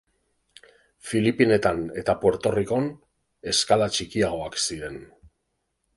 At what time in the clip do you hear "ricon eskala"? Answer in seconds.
2.55-3.93